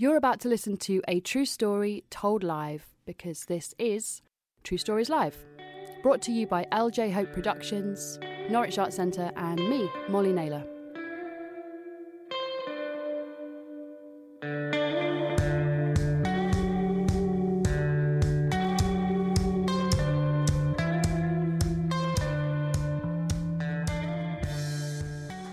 [0.00, 4.22] You're about to listen to a true story told live because this is
[4.62, 5.36] True Stories Live,
[6.04, 10.64] brought to you by LJ Hope Productions, Norwich Arts Centre, and me, Molly Naylor.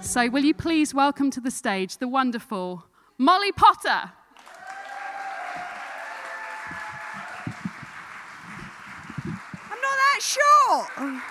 [0.01, 2.85] So, will you please welcome to the stage the wonderful
[3.17, 4.11] Molly Potter?
[9.71, 9.81] I'm
[10.15, 11.21] not sure.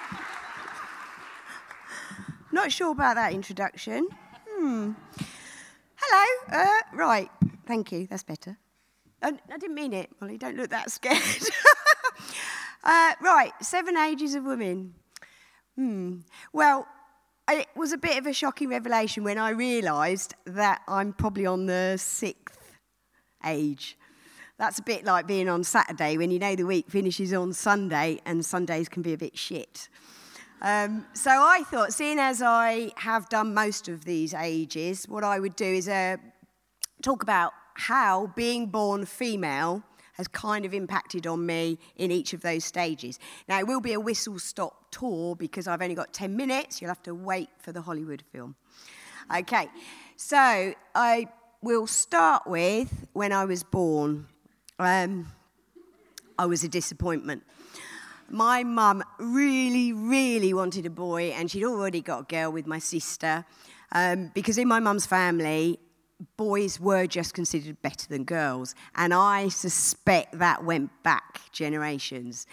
[2.52, 4.06] Not sure about that introduction.
[4.48, 4.92] Hmm.
[5.96, 6.58] Hello.
[6.60, 7.30] Uh, right.
[7.66, 8.06] Thank you.
[8.06, 8.58] That's better.
[9.22, 10.36] I, I didn't mean it, Molly.
[10.36, 11.18] Don't look that scared.
[12.84, 13.52] uh, right.
[13.62, 14.94] Seven ages of women.
[15.76, 16.18] Hmm.
[16.52, 16.86] Well,
[17.50, 21.66] it was a bit of a shocking revelation when I realised that I'm probably on
[21.66, 22.58] the sixth
[23.44, 23.96] age.
[24.56, 28.20] That's a bit like being on Saturday when you know the week finishes on Sunday
[28.24, 29.88] and Sundays can be a bit shit.
[30.62, 35.40] Um, so I thought, seeing as I have done most of these ages, what I
[35.40, 36.16] would do is uh,
[37.02, 39.82] talk about how being born female
[40.14, 43.18] has kind of impacted on me in each of those stages.
[43.48, 46.80] Now, it will be a whistle stop tour because I've only got 10 minutes.
[46.80, 48.54] You'll have to wait for the Hollywood film.
[49.36, 49.68] Okay,
[50.16, 51.28] so I
[51.60, 54.28] will start with when I was born.
[54.78, 55.32] Um,
[56.36, 57.44] I was a disappointment.
[58.28, 62.80] My mum really, really wanted a boy, and she'd already got a girl with my
[62.80, 63.44] sister.
[63.92, 65.78] Um, because in my mum's family,
[66.36, 68.74] boys were just considered better than girls.
[68.96, 72.46] And I suspect that went back generations.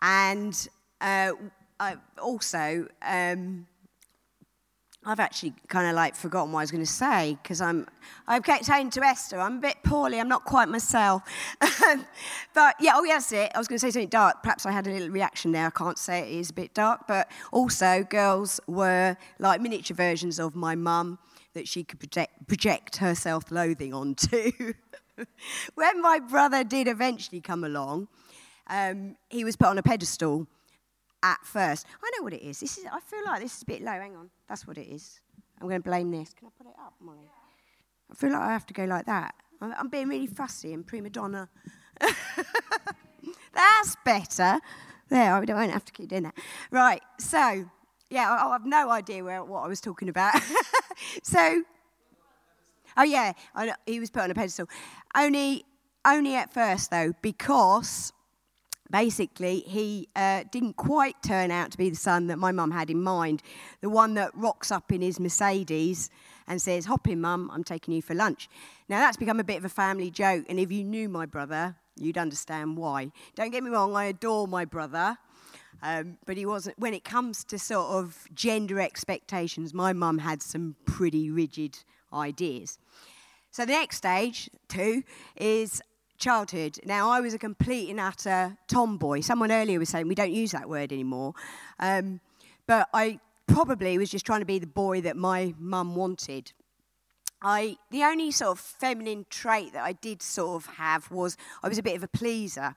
[0.00, 0.68] And
[1.00, 1.32] uh,
[1.80, 3.66] I also, um,
[5.06, 7.86] I've actually kind of like forgotten what I was going to say because I'm,
[8.26, 11.22] I've kept saying to Esther, I'm a bit poorly, I'm not quite myself.
[12.54, 13.52] but yeah, oh, yes, it.
[13.54, 14.42] I was going to say something dark.
[14.42, 15.66] Perhaps I had a little reaction there.
[15.66, 17.06] I can't say it is a bit dark.
[17.06, 21.18] But also, girls were like miniature versions of my mum
[21.52, 24.52] that she could project, project her self loathing onto.
[25.74, 28.08] when my brother did eventually come along,
[28.68, 30.46] um, he was put on a pedestal
[31.24, 31.86] at first.
[32.02, 32.60] I know what it is.
[32.60, 32.84] This is.
[32.84, 33.92] I feel like this is a bit low.
[33.92, 34.30] Hang on.
[34.48, 35.20] That's what it is.
[35.60, 36.34] I'm going to blame this.
[36.34, 37.30] Can I put it up, Molly?
[38.10, 39.34] I feel like I have to go like that.
[39.60, 41.48] I'm, I'm being really fussy and prima donna.
[43.54, 44.60] That's better.
[45.08, 46.34] There, I don't have to keep doing that.
[46.70, 47.64] Right, so
[48.10, 50.34] yeah, I, I have no idea where, what I was talking about.
[51.22, 51.62] so,
[52.96, 54.68] oh yeah, I, he was put on a pedestal.
[55.16, 55.64] Only,
[56.06, 58.12] only at first though, because
[58.94, 62.88] basically he uh, didn't quite turn out to be the son that my mum had
[62.90, 63.42] in mind.
[63.80, 66.10] The one that rocks up in his Mercedes
[66.46, 68.48] and says, "Hop in, mum, I'm taking you for lunch."
[68.88, 71.74] Now that's become a bit of a family joke, and if you knew my brother,
[71.96, 73.10] you'd understand why.
[73.34, 75.18] Don't get me wrong, I adore my brother.
[75.82, 80.40] Um, but he wasn't, when it comes to sort of gender expectations, my mum had
[80.40, 81.80] some pretty rigid
[82.12, 82.78] ideas.
[83.50, 85.02] So the next stage, two,
[85.36, 85.82] is
[86.18, 86.78] childhood.
[86.84, 89.20] Now, I was a complete and utter tomboy.
[89.20, 91.34] Someone earlier was saying we don't use that word anymore.
[91.78, 92.20] Um,
[92.66, 96.52] but I probably was just trying to be the boy that my mum wanted.
[97.42, 101.68] I, the only sort of feminine trait that I did sort of have was I
[101.68, 102.74] was a bit of a pleaser,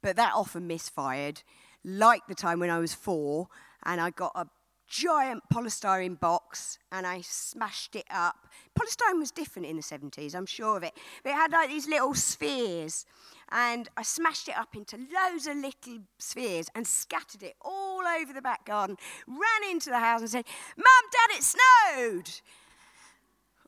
[0.00, 1.42] but that often misfired
[1.84, 3.48] like the time when I was four
[3.84, 4.46] and I got a
[4.88, 6.45] giant polystyrene box
[6.92, 8.46] and I smashed it up.
[8.78, 10.92] Polystyrene was different in the 70s, I'm sure of it.
[11.22, 13.06] But it had like these little spheres.
[13.50, 18.32] And I smashed it up into loads of little spheres and scattered it all over
[18.32, 18.96] the back garden.
[19.26, 20.44] Ran into the house and said,
[20.76, 22.40] Mum, Dad, it snowed.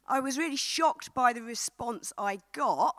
[0.06, 2.96] I was really shocked by the response I got.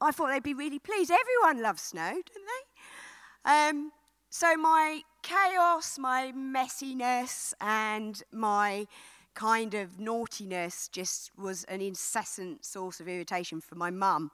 [0.00, 1.10] I thought they'd be really pleased.
[1.10, 3.50] Everyone loves snow, don't they?
[3.50, 3.92] Um,
[4.30, 8.86] so my chaos, my messiness, and my
[9.34, 14.30] kind of naughtiness just was an incessant source of irritation for my mum.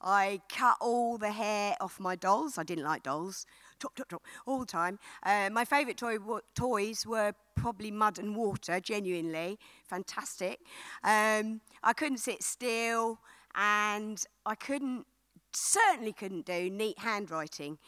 [0.00, 2.58] I cut all the hair off my dolls.
[2.58, 3.46] I didn't like dolls.
[3.80, 4.98] Chop, chop, chop, all the time.
[5.22, 6.18] Uh, my favourite toy,
[6.54, 9.58] toys were probably mud and water, genuinely.
[9.84, 10.60] Fantastic.
[11.02, 13.18] Um, I couldn't sit still,
[13.54, 15.06] and I couldn't,
[15.52, 17.78] certainly couldn't do neat handwriting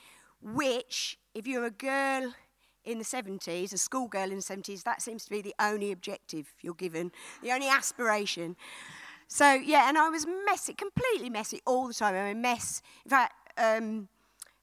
[0.41, 2.35] which, if you're a girl
[2.85, 6.53] in the 70s, a schoolgirl in the 70s, that seems to be the only objective
[6.61, 7.13] you're given,
[7.43, 8.57] the only aspiration.
[9.29, 12.17] So, yeah, and I was messy, completely messy all the time.
[12.17, 12.83] I'm a mess.
[13.05, 14.09] In fact, um,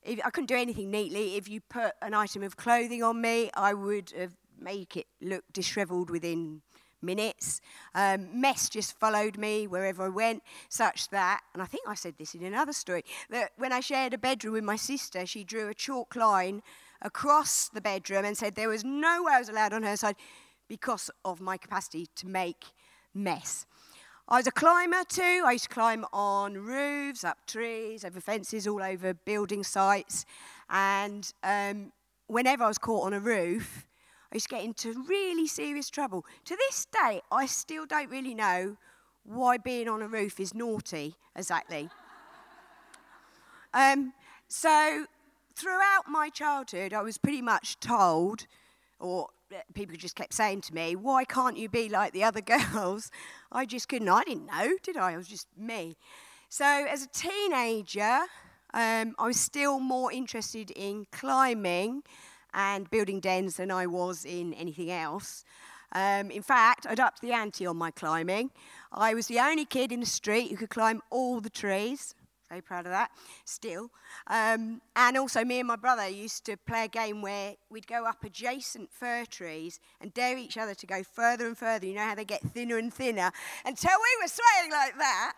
[0.04, 1.38] if, I couldn't do anything neatly.
[1.38, 4.12] If you put an item of clothing on me, I would
[4.60, 6.62] make it look dishevelled within
[7.06, 7.62] minutes.
[7.94, 12.16] Um, mess just followed me wherever I went, such that, and I think I said
[12.18, 15.70] this in another story, that when I shared a bedroom with my sister, she drew
[15.70, 16.62] a chalk line
[17.02, 20.16] across the bedroom and said there was no way I was allowed on her side
[20.68, 22.66] because of my capacity to make
[23.14, 23.66] mess.
[24.28, 25.44] I was a climber too.
[25.46, 30.26] I used to climb on roofs, up trees, over fences, all over building sites.
[30.68, 31.92] And um,
[32.26, 33.86] whenever I was caught on a roof,
[34.36, 36.26] used to get into really serious trouble.
[36.46, 38.78] To this day, I still don't really know
[39.24, 41.90] why being on a roof is naughty exactly.
[43.74, 44.14] um,
[44.48, 45.06] so,
[45.56, 48.46] throughout my childhood, I was pretty much told,
[49.00, 49.30] or
[49.74, 52.42] people just kept saying to me, Why can't you be like the other
[52.74, 53.10] girls?
[53.52, 54.10] I just couldn't.
[54.10, 55.14] I didn't know, did I?
[55.14, 55.98] I was just me.
[56.50, 58.20] So, as a teenager,
[58.74, 62.04] um, I was still more interested in climbing
[62.56, 65.44] and building dens than I was in anything else.
[65.92, 68.50] Um, in fact, I'd upped the ante on my climbing.
[68.92, 72.16] I was the only kid in the street who could climb all the trees.
[72.50, 73.10] Very proud of that,
[73.44, 73.90] still.
[74.28, 78.06] Um, and also, me and my brother used to play a game where we'd go
[78.06, 81.88] up adjacent fir trees and dare each other to go further and further.
[81.88, 83.32] You know how they get thinner and thinner
[83.66, 85.34] until we were swaying like that.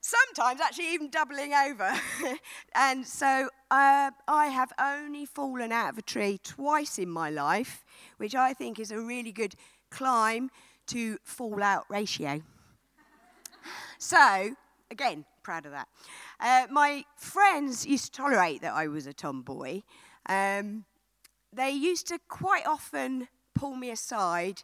[0.00, 1.92] Sometimes actually even doubling over.
[2.74, 7.84] and so uh, I have only fallen out of a tree twice in my life,
[8.16, 9.54] which I think is a really good
[9.90, 10.50] climb
[10.88, 12.42] to fallout ratio.
[13.98, 14.54] so,
[14.90, 15.88] again, proud of that.
[16.38, 19.82] Uh, my friends used to tolerate that I was a tomboy.
[20.28, 20.84] Um,
[21.52, 24.62] they used to quite often pull me aside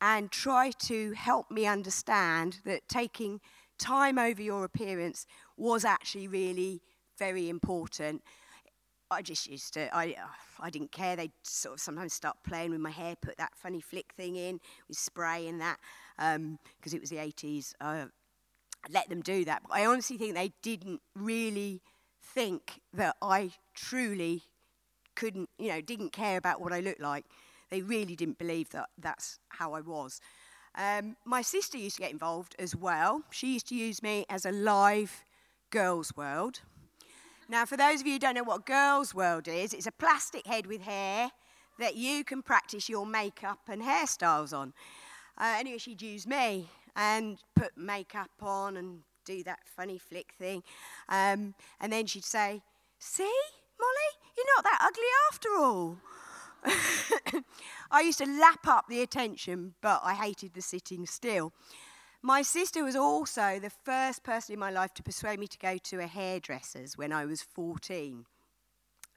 [0.00, 3.40] and try to help me understand that taking
[3.78, 5.26] time over your appearance
[5.56, 6.82] was actually really
[7.18, 8.22] very important.
[9.12, 10.16] I just used to, I,
[10.60, 11.16] I didn't care.
[11.16, 14.60] They'd sort of sometimes start playing with my hair, put that funny flick thing in
[14.88, 15.78] with spray and that,
[16.16, 16.58] because um,
[16.92, 17.74] it was the 80s.
[17.80, 18.06] Uh,
[18.90, 19.62] let them do that.
[19.68, 21.82] But I honestly think they didn't really
[22.20, 24.42] think that I truly
[25.14, 27.26] couldn't, you know, didn't care about what I looked like.
[27.70, 30.20] They really didn't believe that that's how I was.
[30.74, 33.22] Um, my sister used to get involved as well.
[33.30, 35.24] She used to use me as a live
[35.70, 36.60] girls' world.
[37.52, 40.46] Now, for those of you who don't know what girls' world is, it's a plastic
[40.46, 41.30] head with hair
[41.78, 44.72] that you can practice your makeup and hairstyles on.
[45.36, 50.62] Uh, anyway, she'd use me and put makeup on and do that funny flick thing.
[51.10, 52.62] Um, and then she'd say,
[52.98, 53.38] See,
[53.78, 55.98] Molly, you're not that ugly after all.
[57.90, 61.52] I used to lap up the attention, but I hated the sitting still.
[62.24, 65.76] My sister was also the first person in my life to persuade me to go
[65.76, 68.26] to a hairdresser's when I was 14.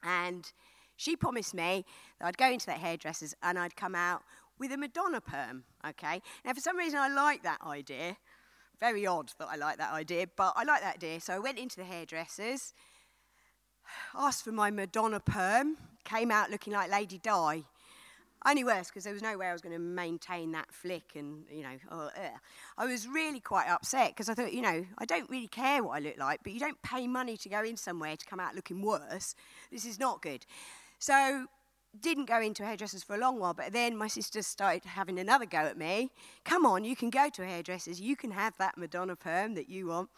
[0.01, 0.51] And
[0.95, 1.85] she promised me
[2.19, 4.23] that I'd go into that hairdresser's and I'd come out
[4.57, 6.19] with a Madonna perm, okay?
[6.43, 8.17] Now, for some reason, I like that idea.
[8.79, 11.19] Very odd that I like that idea, but I like that idea.
[11.21, 12.73] So I went into the hairdressers,
[14.15, 17.65] asked for my Madonna perm, came out looking like Lady Di.
[18.47, 21.45] Only worse because there was no way I was going to maintain that flick, and
[21.51, 22.09] you know, oh,
[22.77, 25.97] I was really quite upset because I thought, you know, I don't really care what
[25.97, 28.53] I look like, but you don't pay money to go in somewhere to come out
[28.53, 29.33] looking worse.
[29.71, 30.45] This is not good.
[30.99, 31.47] So
[31.99, 35.45] didn't go into hairdressers for a long while, but then my sister started having another
[35.45, 36.11] go at me.
[36.43, 39.69] Come on, you can go to a hairdressers, you can have that Madonna perm that
[39.69, 40.09] you want.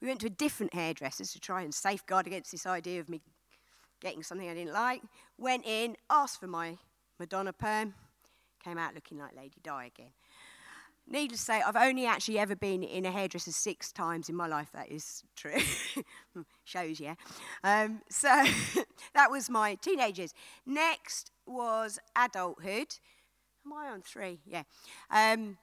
[0.00, 3.22] We went to a different hairdressers to try and safeguard against this idea of me
[4.00, 5.02] getting something I didn't like.
[5.38, 6.76] Went in, asked for my
[7.22, 7.94] Madonna perm,
[8.64, 10.10] came out looking like Lady Di again.
[11.06, 14.48] Needless to say, I've only actually ever been in a hairdresser six times in my
[14.48, 14.70] life.
[14.74, 15.60] That is true.
[16.64, 17.14] Shows, yeah.
[17.62, 18.28] Um, so
[19.14, 20.34] that was my teenagers.
[20.66, 22.88] Next was adulthood.
[23.64, 24.40] Am I on three?
[24.44, 24.64] Yeah.
[25.08, 25.58] Um,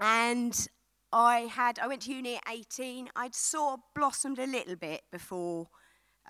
[0.00, 0.68] and
[1.12, 3.10] I had I went to uni at 18.
[3.14, 5.68] I'd sort of blossomed a little bit before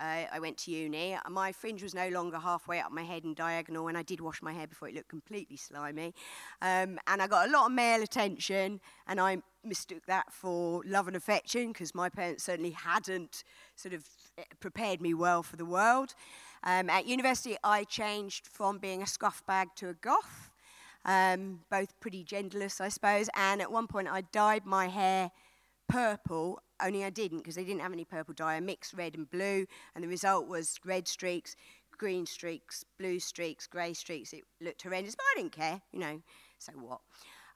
[0.01, 1.17] uh, I went to uni.
[1.29, 4.41] My fringe was no longer halfway up my head and diagonal, and I did wash
[4.43, 6.15] my hair before it looked completely slimy.
[6.63, 11.09] Um, and I got a lot of male attention, and I mistook that for love
[11.09, 13.43] and affection because my parents certainly hadn't
[13.75, 14.05] sort of
[14.39, 16.15] eh, prepared me well for the world.
[16.63, 20.51] Um, at university, I changed from being a scuff bag to a goth,
[21.05, 23.29] um, both pretty genderless, I suppose.
[23.35, 25.31] And at one point, I dyed my hair
[25.89, 28.55] purple only I didn't because they didn't have any purple dye.
[28.55, 31.57] I mixed red and blue, and the result was red streaks,
[31.97, 34.33] green streaks, blue streaks, grey streaks.
[34.33, 36.23] It looked horrendous, but I didn't care, you know,
[36.59, 37.01] so what.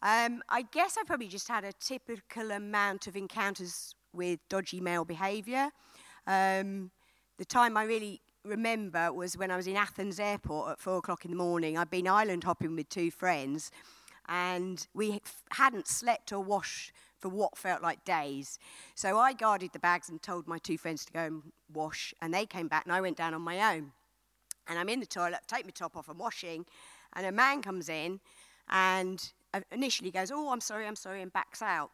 [0.02, 5.05] Um, I guess I probably just had a typical amount of encounters with dodgy male
[5.05, 5.71] behaviour.
[6.26, 6.91] Um,
[7.38, 11.25] the time I really remember was when I was in Athens airport at four o'clock
[11.25, 11.79] in the morning.
[11.79, 13.71] I'd been island hopping with two friends
[14.29, 15.21] and we
[15.52, 18.59] hadn't slept or washed for what felt like days.
[18.95, 22.35] So I guarded the bags and told my two friends to go and wash, and
[22.35, 23.93] they came back, and I went down on my own.
[24.69, 26.67] And I'm in the toilet, take my top off, I'm washing,
[27.14, 28.21] and a man comes in
[28.69, 31.91] and uh, initially goes, Oh, I'm sorry, I'm sorry, and backs out.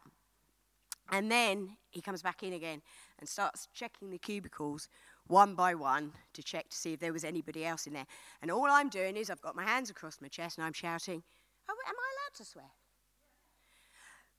[1.11, 2.81] And then he comes back in again
[3.19, 4.87] and starts checking the cubicles
[5.27, 8.05] one by one to check to see if there was anybody else in there.
[8.41, 11.23] And all I'm doing is I've got my hands across my chest and I'm shouting,
[11.69, 12.71] oh, Am I allowed to swear?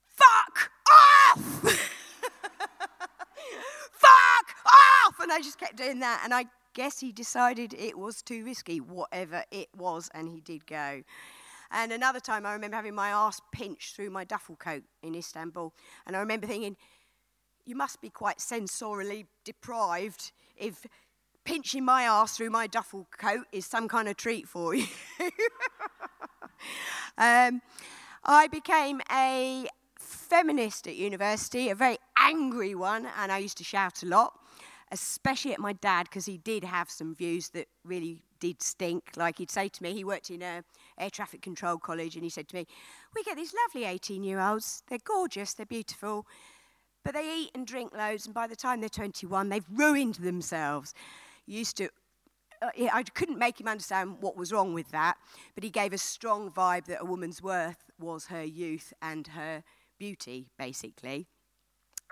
[0.05, 0.71] Fuck
[1.31, 1.61] off!
[3.91, 5.19] Fuck off!
[5.21, 6.21] And I just kept doing that.
[6.23, 10.65] And I guess he decided it was too risky, whatever it was, and he did
[10.65, 11.03] go.
[11.71, 15.73] And another time, I remember having my ass pinched through my duffel coat in Istanbul.
[16.05, 16.75] And I remember thinking,
[17.65, 20.85] you must be quite sensorially deprived if
[21.45, 24.85] pinching my ass through my duffel coat is some kind of treat for you.
[27.17, 27.61] um,
[28.23, 29.67] I became a
[30.31, 34.31] feminist at university, a very angry one, and I used to shout a lot
[34.93, 39.11] especially at my dad, because he did have some views that really did stink.
[39.15, 40.63] Like he'd say to me, he worked in a
[40.99, 42.67] air traffic control college, and he said to me,
[43.15, 44.83] "We get these lovely 18-year-olds.
[44.89, 46.27] They're gorgeous, they're beautiful,
[47.05, 50.93] but they eat and drink loads, and by the time they're 21, they've ruined themselves."
[51.45, 51.89] Used to.
[52.61, 55.15] Uh, I couldn't make him understand what was wrong with that,
[55.55, 59.63] but he gave a strong vibe that a woman's worth was her youth and her
[60.01, 61.27] beauty, basically.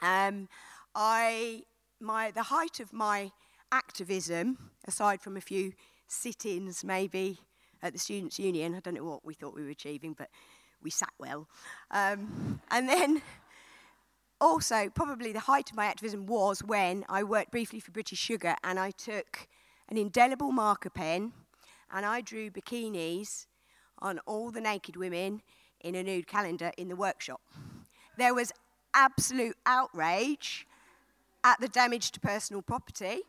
[0.04, 0.48] Um,
[0.94, 1.64] I
[2.00, 3.32] my, the height of my
[3.72, 5.74] activism, aside from a few
[6.08, 7.40] sit ins maybe
[7.82, 10.30] at the Students' Union, I don't know what we thought we were achieving, but
[10.84, 11.48] we sat well.
[11.90, 13.24] Um, and then
[14.40, 18.56] also, probably the height of my activism was when I worked briefly for British Sugar
[18.64, 19.48] and I took
[19.90, 21.34] an indelible marker pen
[21.92, 23.48] and I drew bikinis
[23.98, 25.42] on all the naked women
[25.82, 27.42] in a nude calendar in the workshop.
[28.20, 28.52] There was
[28.94, 30.68] absolute outrage
[31.44, 33.22] at the damage to personal property.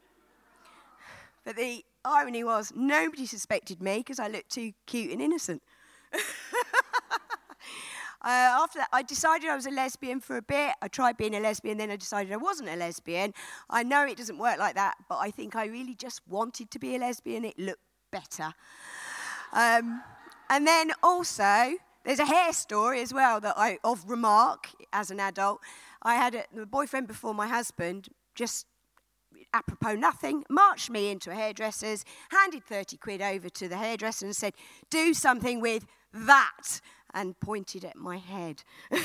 [1.45, 5.63] But the irony was, nobody suspected me because I looked too cute and innocent.
[6.13, 6.19] uh,
[8.25, 10.75] after that, I decided I was a lesbian for a bit.
[10.83, 13.33] I tried being a lesbian, then I decided I wasn't a lesbian.
[13.71, 16.79] I know it doesn't work like that, but I think I really just wanted to
[16.81, 17.45] be a lesbian.
[17.45, 17.79] It looked
[18.11, 18.53] better.
[19.53, 20.03] Um,
[20.49, 25.21] and then also, there's a hair story as well that I, of remark as an
[25.21, 25.61] adult.
[26.03, 28.67] I had a, a boyfriend before my husband, just
[29.53, 34.37] apropos nothing, marched me into a hairdresser's, handed 30 quid over to the hairdresser and
[34.37, 34.55] said,
[34.91, 36.81] Do something with that,
[37.13, 38.63] and pointed at my head.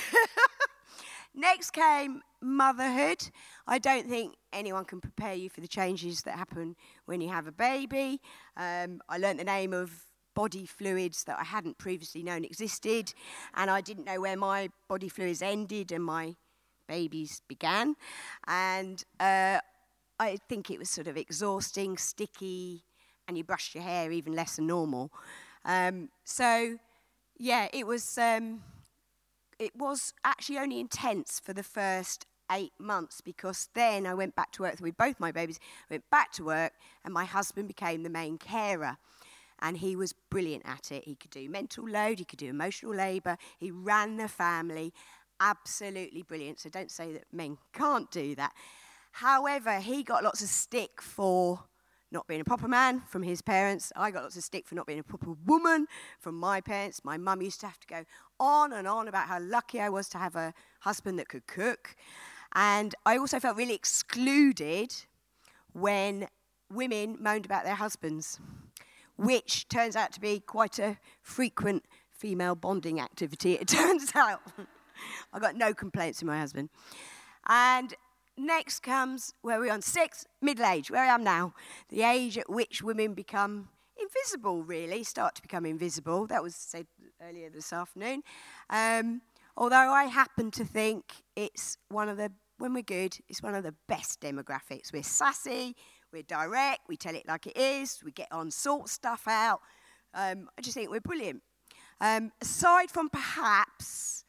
[1.35, 3.29] Next came motherhood.
[3.67, 7.47] I don't think anyone can prepare you for the changes that happen when you have
[7.47, 8.21] a baby.
[8.55, 10.04] Um, I learnt the name of
[10.35, 13.13] body fluids that I hadn't previously known existed,
[13.55, 16.35] and I didn't know where my body fluids ended and my
[16.87, 17.95] babies began.
[18.47, 19.59] And uh,
[20.19, 22.83] I think it was sort of exhausting, sticky,
[23.27, 25.11] and you brushed your hair even less than normal.
[25.63, 26.77] Um, so,
[27.37, 28.17] yeah, it was.
[28.17, 28.61] Um,
[29.57, 34.51] it was actually only intense for the first eight months because then I went back
[34.53, 35.59] to work with both my babies.
[35.89, 36.73] Went back to work,
[37.03, 38.97] and my husband became the main carer.
[39.61, 41.05] And he was brilliant at it.
[41.05, 44.93] He could do mental load, he could do emotional labour, he ran the family,
[45.39, 46.59] absolutely brilliant.
[46.59, 48.53] So don't say that men can't do that.
[49.13, 51.63] However, he got lots of stick for
[52.11, 53.91] not being a proper man from his parents.
[53.95, 55.87] I got lots of stick for not being a proper woman
[56.19, 57.03] from my parents.
[57.03, 58.03] My mum used to have to go
[58.39, 61.95] on and on about how lucky I was to have a husband that could cook.
[62.53, 64.93] And I also felt really excluded
[65.73, 66.27] when
[66.71, 68.39] women moaned about their husbands,
[69.17, 74.41] which turns out to be quite a frequent female bonding activity, it turns out.
[75.33, 76.69] I got no complaints from my husband.
[77.47, 77.93] And
[78.37, 81.53] next comes where we're on six, middle age, where I am now.
[81.89, 86.27] The age at which women become invisible, really, start to become invisible.
[86.27, 86.87] That was said
[87.21, 88.23] earlier this afternoon.
[88.69, 89.21] Um,
[89.55, 93.63] although I happen to think it's one of the, when we're good, it's one of
[93.63, 94.91] the best demographics.
[94.91, 95.75] We're sassy,
[96.15, 99.59] we're direct, we tell it like it is, we get on, sort stuff out.
[100.13, 101.43] Um, I just think we're brilliant.
[101.99, 104.23] Um, aside from perhaps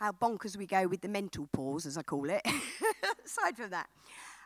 [0.00, 2.42] how bonkers we go with the mental pause, as I call it,
[3.24, 3.86] aside from that.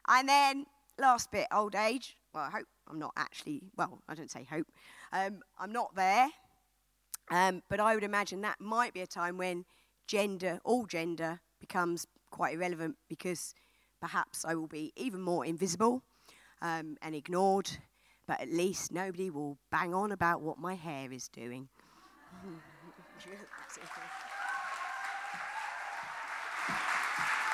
[0.08, 0.66] And then
[0.98, 2.16] last bit, old age.
[2.34, 4.66] Well, I hope I'm not actually, well, I don't say hope.
[5.10, 6.28] Um, I'm not there.
[7.30, 9.64] Um, but I would imagine that might be a time when
[10.06, 13.54] gender, all gender, becomes quite irrelevant because
[14.00, 16.02] perhaps I will be even more invisible
[16.62, 17.70] um, and ignored,
[18.26, 21.68] but at least nobody will bang on about what my hair is doing.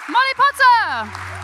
[0.08, 1.43] Molly Potter!